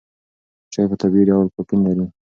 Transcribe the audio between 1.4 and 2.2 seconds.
کافین لري.